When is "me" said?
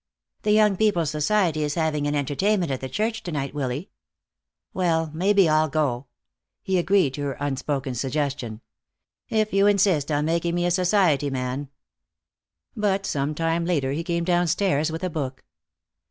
10.55-10.65